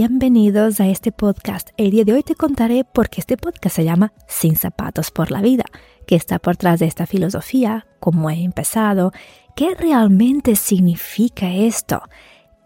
[0.00, 1.72] bienvenidos a este podcast.
[1.76, 5.30] El día de hoy te contaré por qué este podcast se llama Sin zapatos por
[5.30, 5.64] la vida,
[6.06, 9.12] qué está por detrás de esta filosofía, cómo he empezado,
[9.54, 12.00] qué realmente significa esto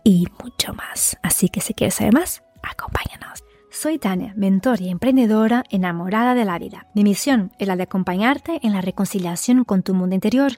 [0.05, 1.19] y mucho más.
[1.25, 3.43] Así que si quieres saber más, acompáñanos.
[3.69, 6.87] Soy Tania, mentor y emprendedora enamorada de la vida.
[6.95, 10.53] Mi misión es la de acompañarte en la reconciliación con tu mundo interior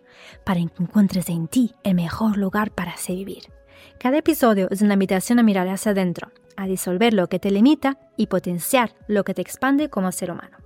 [0.44, 3.44] para que encuentres en ti el mejor lugar para así vivir.
[3.98, 7.98] Cada episodio es una invitación a mirar hacia adentro, a disolver lo que te limita
[8.16, 10.56] y potenciar lo que te expande como ser humano.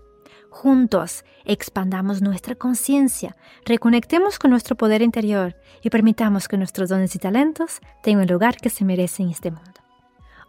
[0.51, 7.19] Juntos expandamos nuestra conciencia, reconectemos con nuestro poder interior y permitamos que nuestros dones y
[7.19, 9.71] talentos tengan el lugar que se merecen en este mundo.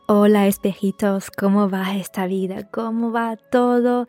[0.07, 2.67] Hola espejitos, ¿cómo va esta vida?
[2.69, 4.07] ¿Cómo va todo?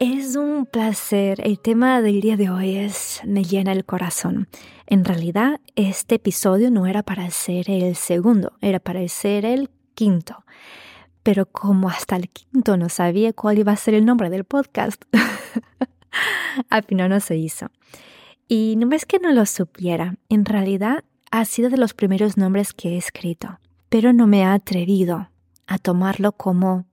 [0.00, 1.40] Es un placer.
[1.44, 4.48] El tema del día de hoy es me llena el corazón.
[4.86, 9.70] En realidad, este episodio no era para ser el segundo, era para ser el
[10.00, 10.44] quinto.
[11.22, 15.04] Pero como hasta el quinto no sabía cuál iba a ser el nombre del podcast,
[16.70, 17.66] al final no se hizo.
[18.48, 22.72] Y no es que no lo supiera, en realidad ha sido de los primeros nombres
[22.72, 25.28] que he escrito, pero no me ha atrevido
[25.66, 26.86] a tomarlo como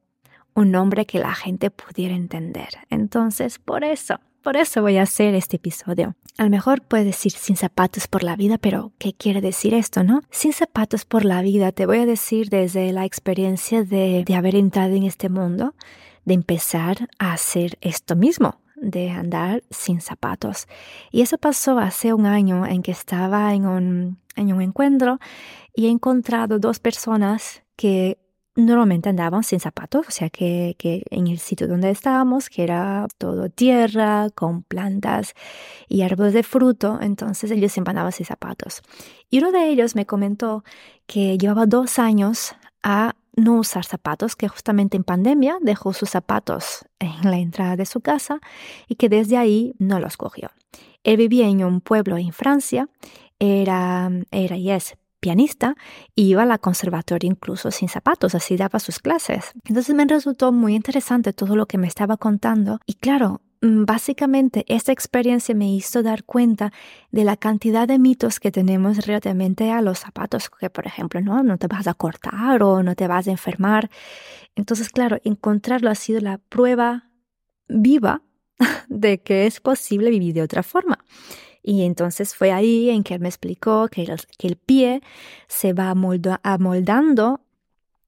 [0.54, 2.70] un nombre que la gente pudiera entender.
[2.90, 6.16] Entonces, por eso, por eso voy a hacer este episodio.
[6.38, 10.06] A lo mejor puedes decir sin zapatos por la vida, pero ¿qué quiere decir esto,
[10.06, 10.22] no?
[10.32, 14.56] Sin zapatos por la vida, te voy a decir desde la experiencia de, de haber
[14.56, 15.76] entrado en este mundo,
[16.24, 20.70] de empezar a hacer esto mismo, de andar sin zapatos.
[21.12, 25.20] Y eso pasó hace un año en que estaba en un, en un encuentro
[25.76, 28.18] y he encontrado dos personas que
[28.58, 30.76] normalmente andaban sin zapatos, o sea que,
[31.12, 35.36] en el sitio donde estábamos, que era todo tierra, con plantas
[35.88, 38.82] y árboles de fruto, entonces ellos siempre andaban sin zapatos.
[39.30, 40.64] Y uno de ellos me comentó
[41.06, 46.84] que llevaba dos años a no usar zapatos, que justamente en pandemia dejó sus zapatos
[46.98, 48.40] en la entrada de su casa
[48.88, 50.50] y que desde ahí no los cogió.
[51.04, 52.90] Él vivía en un pueblo en Francia,
[53.38, 54.98] era, era y es
[55.28, 55.76] pianista
[56.16, 59.52] y iba a la conservatoria incluso sin zapatos, así daba sus clases.
[59.66, 64.64] Entonces me resultó muy interesante todo lo que me estaba contando y claro, mm, básicamente
[64.70, 66.72] esta experiencia me hizo dar cuenta
[67.12, 71.44] de la cantidad de mitos que tenemos relativamente a los zapatos, que por ejemplo, no,
[71.44, 73.90] no te vas a cortar o no te vas a enfermar.
[74.56, 77.10] Entonces, claro, encontrarlo ha sido la prueba
[77.68, 78.22] viva
[78.88, 81.00] de que es posible vivir de otra forma.
[81.68, 84.08] Y entonces fue ahí en que él me explicó que
[84.40, 85.02] el, pie
[85.50, 85.94] se va
[86.44, 87.42] amoldando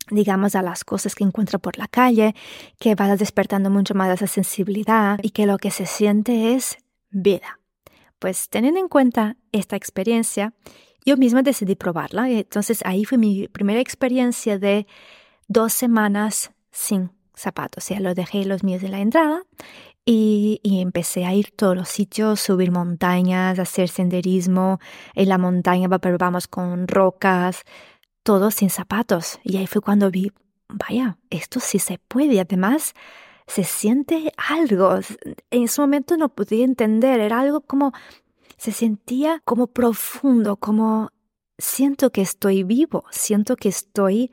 [0.10, 2.34] digamos, a las cosas que encuentra por la calle,
[2.80, 6.78] que va despertando mucho más esa sensibilidad y que lo que se siente es
[7.10, 7.60] vida.
[8.18, 10.54] Pues teniendo en cuenta esta experiencia,
[11.06, 12.30] yo misma decidí probarla.
[12.30, 14.88] Entonces ahí fue mi primera experiencia de
[15.50, 17.84] dos semanas sin zapatos.
[17.84, 19.44] O sea, lo dejé los míos en la entrada
[20.12, 24.80] y, empecé a ir todos los sitios, subir montañas, hacer senderismo.
[25.14, 27.64] En la montaña pero vamos con rocas,
[28.24, 29.40] todo sin zapatos.
[29.44, 30.32] Y ahí fue cuando vi,
[30.68, 32.40] vaya, esto sí se puede.
[32.40, 32.96] Además,
[33.46, 35.00] se siente algo.
[35.52, 37.94] En ese momento no podía entender, era algo como,
[38.58, 41.12] se sentía como profundo, como
[41.60, 44.32] siento que estoy vivo, siento que estoy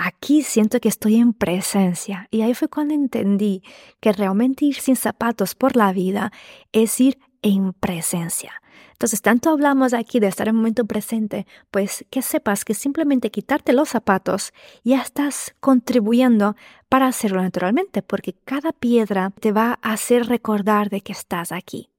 [0.00, 2.26] aquí siento que estoy en presencia.
[2.30, 3.62] Y ahí fue cuando entendí
[4.00, 6.32] que realmente ir sin zapatos por la vida
[6.72, 8.62] es ir en presencia.
[8.92, 13.30] Entonces, tanto hablamos aquí de estar en el momento presente, pues que sepas que simplemente
[13.30, 14.52] quitarte los zapatos
[14.84, 16.56] ya estás contribuyendo
[16.88, 21.90] para hacerlo naturalmente, porque cada piedra te va a hacer recordar de que estás aquí.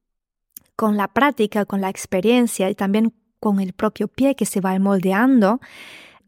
[0.76, 4.78] Con la práctica, con la experiencia y también con el propio pie que se va
[4.78, 5.60] moldeando,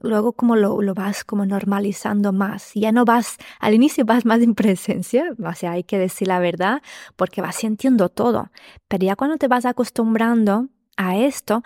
[0.03, 2.71] luego como lo, lo, vas como normalizando más.
[2.75, 6.39] Ya no vas, al inicio vas más en presencia, o sea, hay que decir la
[6.39, 6.81] verdad,
[7.15, 8.51] porque vas sintiendo todo.
[8.88, 10.67] Pero ya cuando te vas acostumbrando
[10.97, 11.63] a esto,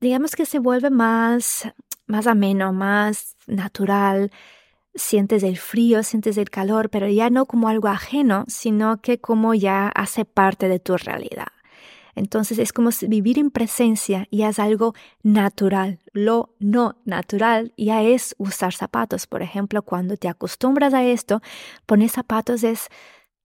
[0.00, 1.72] digamos que se vuelve más,
[2.06, 4.30] más ameno, más natural.
[4.94, 9.54] Sientes el frío, sientes el calor, pero ya no como algo ajeno, sino que como
[9.54, 11.46] ya hace parte de tu realidad.
[12.14, 15.98] Entonces es como vivir en presencia y es algo natural.
[16.12, 19.26] Lo no natural ya es usar zapatos.
[19.26, 21.40] Por ejemplo, cuando te acostumbras a esto,
[21.86, 22.88] poner zapatos es,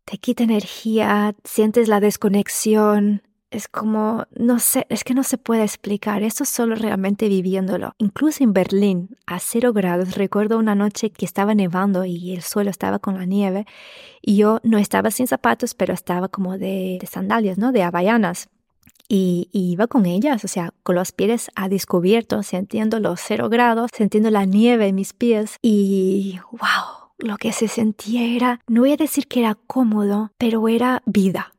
[0.06, 3.23] te quita energía, sientes la desconexión.
[3.51, 6.23] Es como, no sé, es que no se puede explicar.
[6.23, 7.94] Esto solo realmente viviéndolo.
[8.00, 12.69] Incluso en Berlín, a cero grados, recuerdo una noche que estaba nevando y el suelo
[12.69, 13.65] estaba con la nieve
[14.21, 17.71] y yo no estaba sin zapatos, pero estaba como de, sandalias, ¿no?
[17.71, 18.50] De havaianas
[19.07, 23.92] y, iba con ellas, o sea, con los pies a descubierto, sintiendo los cero grados,
[23.95, 28.94] sintiendo la nieve en mis pies y wow, lo que se sentía era, no voy
[28.94, 31.53] a decir que era cómodo, pero era vida.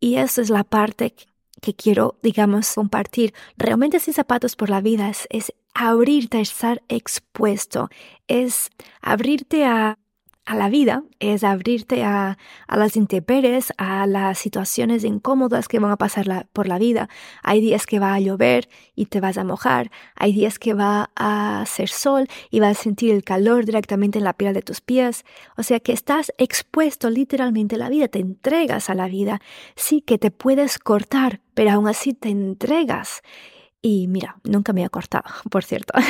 [0.00, 1.14] Y esa es la parte
[1.60, 3.32] que quiero, digamos, compartir.
[3.56, 7.88] Realmente sin zapatos por la vida es, abrirte a estar expuesto,
[8.28, 8.68] es
[9.00, 9.98] abrirte a
[10.44, 12.36] a la vida es abrirte a,
[12.66, 17.08] a las intemperies, a las situaciones incómodas que van a pasar por la vida.
[17.42, 21.10] Hay días que va a llover y te vas a mojar, hay días que va
[21.14, 24.80] a hacer sol y vas a sentir el calor directamente en la piel de tus
[24.80, 25.24] pies.
[25.56, 29.40] O sea que estás expuesto literalmente a la vida, te entregas a la vida.
[29.76, 33.22] Sí que te puedes cortar, pero aún así te entregas.
[33.80, 35.94] Y mira, nunca me he cortado, por cierto.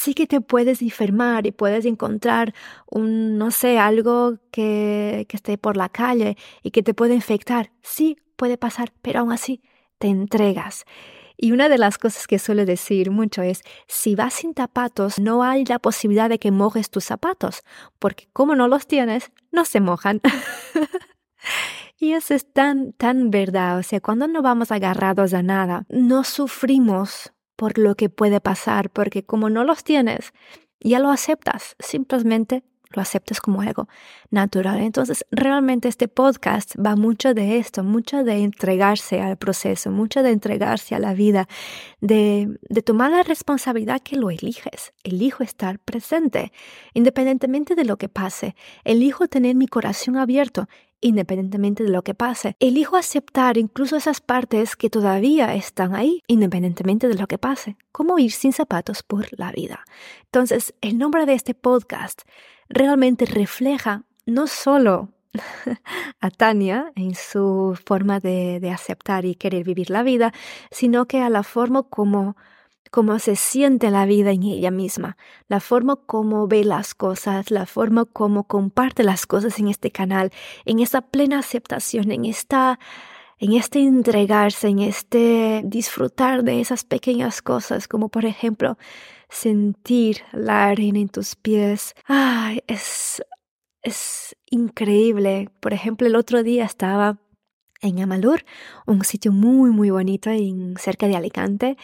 [0.00, 2.54] sí que te puedes enfermar y puedes encontrar
[2.90, 7.70] un, no sé, algo que, que esté por la calle y que te puede infectar.
[7.82, 9.62] Sí, puede pasar, pero aún así
[9.98, 10.86] te entregas.
[11.36, 15.42] Y una de las cosas que suele decir mucho es, si vas sin zapatos, no
[15.42, 17.62] hay la posibilidad de que mojes tus zapatos,
[17.98, 20.22] porque como no los tienes, no se mojan.
[21.98, 23.78] y eso es tan, tan verdad.
[23.78, 28.88] O sea, cuando no vamos agarrados a nada, no sufrimos por lo que puede pasar,
[28.88, 30.32] porque como no los tienes,
[30.80, 33.86] ya lo aceptas, simplemente lo aceptas como algo
[34.30, 34.80] natural.
[34.80, 40.30] Entonces, realmente este podcast va mucho de esto, mucho de entregarse al proceso, mucho de
[40.30, 41.48] entregarse a la vida,
[42.00, 44.94] de, de tomar la responsabilidad que lo eliges.
[45.04, 46.52] Elijo estar presente,
[46.94, 48.56] independientemente de lo que pase.
[48.84, 50.66] Elijo tener mi corazón abierto,
[51.00, 52.56] independientemente de lo que pase.
[52.60, 58.18] Elijo aceptar incluso esas partes que todavía están ahí, independientemente de lo que pase, como
[58.18, 59.84] ir sin zapatos por la vida.
[60.24, 62.22] Entonces, el nombre de este podcast
[62.68, 65.08] realmente refleja no solo
[66.20, 70.32] a Tania en su forma de, de, aceptar y querer vivir la vida,
[70.70, 72.36] sino que a la forma como
[72.90, 75.16] cómo se siente la vida en ella misma,
[75.48, 80.30] la forma como ve las cosas, la forma como comparte las cosas en este canal,
[80.64, 82.78] en esa plena aceptación, en esta
[83.38, 88.76] en este entregarse, en este disfrutar de esas pequeñas cosas, como por ejemplo
[89.30, 91.94] sentir la arena en tus pies.
[92.04, 93.22] Ay, es,
[93.82, 95.48] es increíble.
[95.60, 97.18] Por ejemplo, el otro día estaba
[97.80, 98.44] en Amalur,
[98.86, 101.76] un sitio muy, muy bonito en, cerca de Alicante,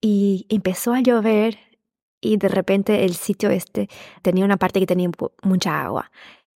[0.00, 1.58] y empezó a llover
[2.20, 3.88] y de repente el sitio este
[4.22, 5.10] tenía una parte que tenía
[5.42, 6.10] mucha agua.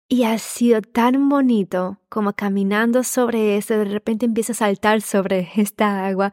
[0.09, 5.51] Y ha sido tan bonito como caminando sobre eso, de repente empieza a saltar sobre
[5.57, 6.33] esta agua.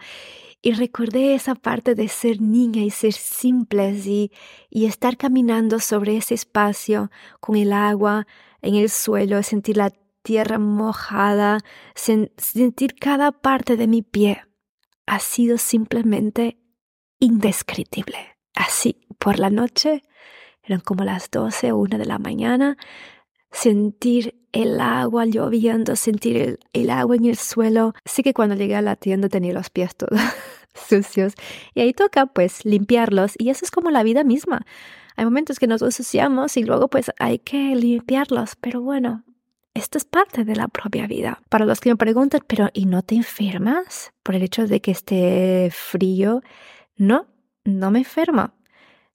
[0.62, 4.32] Y recordé esa parte de ser niña y ser simples y,
[4.70, 7.10] y estar caminando sobre ese espacio
[7.40, 8.28] con el agua
[8.62, 9.92] en el suelo, sentir la
[10.22, 11.60] tierra mojada,
[11.96, 14.44] sentir cada parte de mi pie.
[15.06, 16.58] Ha sido simplemente
[17.20, 18.38] indescriptible.
[18.54, 20.04] Así, por la noche,
[20.64, 22.78] eran como las doce o una de la mañana,
[23.52, 27.94] sentir el agua lloviendo, sentir el, agua en el suelo.
[28.06, 30.20] Sí que cuando llegué a la tienda tenía los pies todos
[30.74, 31.34] sucios
[31.74, 34.66] y ahí toca pues limpiarlos y eso es como la vida misma.
[35.16, 39.24] Hay momentos que nos ensuciamos y luego pues hay que limpiarlos, pero bueno,
[39.74, 41.42] esto es parte de la propia vida.
[41.50, 44.92] Para los que me preguntan, pero ¿y no te enfermas por el hecho de que
[44.92, 46.42] esté frío?
[46.98, 47.28] No,
[47.64, 48.52] no me enfermo.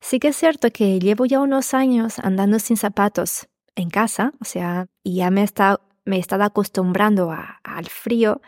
[0.00, 4.44] Sí que es cierto que llevo ya unos años andando sin zapatos en casa, o
[4.44, 7.34] sea, y ya me está me he estado acostumbrando
[7.64, 8.40] al frío,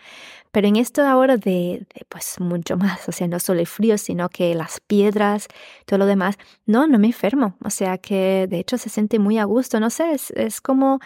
[0.52, 4.28] pero en esto ahora de, pues mucho más, o sea, no solo el frío, sino
[4.28, 5.48] que las piedras,
[5.84, 6.36] todo lo demás,
[6.66, 9.90] no, no me enfermo, o sea que de hecho se siente muy a gusto, no
[9.90, 11.00] sé, es como,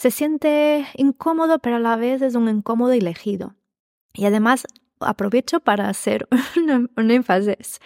[0.00, 3.54] se siente incómodo, pero a la vez es un incómodo elegido.
[4.14, 4.66] Y además
[4.98, 6.26] aprovecho para hacer
[6.96, 7.80] un, énfasis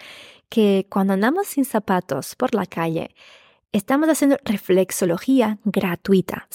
[0.47, 3.13] que cuando andamos sin zapatos por la calle,
[3.73, 6.47] estamos haciendo reflexología gratuita.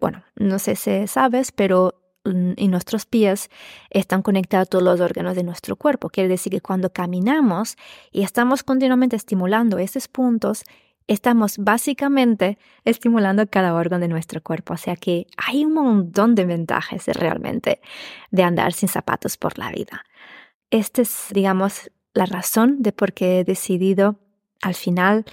[0.00, 3.50] Bueno, no sé si sabes, pero en nuestros pies
[3.90, 6.10] están conectados todos los órganos de nuestro cuerpo.
[6.10, 7.76] Quiere decir que cuando caminamos
[8.10, 10.64] y estamos continuamente estimulando esos puntos,
[11.08, 14.74] estamos básicamente estimulando cada órgano de nuestro cuerpo.
[14.74, 17.80] O sea que hay un montón de ventajas realmente
[18.30, 20.04] de andar sin zapatos por la vida.
[20.70, 24.20] Esta es, digamos, la razón de por qué he decidido
[24.62, 25.24] al final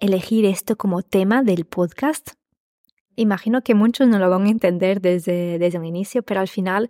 [0.00, 2.30] elegir esto como tema del podcast.
[3.16, 6.88] Imagino que muchos no lo van a entender desde, desde un inicio, pero al final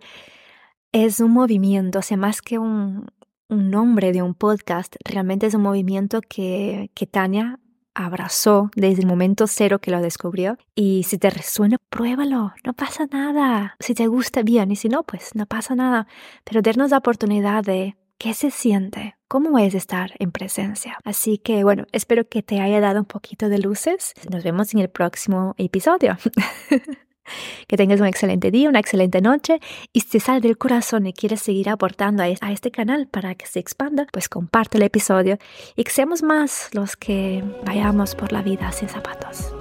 [0.91, 3.07] es un movimiento, o sea, más que un,
[3.49, 7.59] un nombre de un podcast, realmente es un movimiento que, que Tania
[7.93, 10.57] abrazó desde el momento cero que lo descubrió.
[10.75, 13.75] Y si te resuena, pruébalo, no pasa nada.
[13.79, 16.07] Si te gusta bien y si no, pues no pasa nada.
[16.43, 19.15] Pero darnos la oportunidad de ¿Qué se siente?
[19.27, 20.99] ¿Cómo es estar en presencia?
[21.03, 24.13] Así que bueno, espero que te haya dado un poquito de luces.
[24.29, 26.15] Nos vemos en el próximo episodio.
[27.67, 29.59] Que tengas un excelente día, una excelente noche
[29.93, 33.59] y si sale del corazón y quieres seguir aportando a este canal para que se
[33.59, 35.37] expanda, pues comparte el episodio
[35.75, 39.53] y que seamos más los que vayamos por la vida sin zapatos.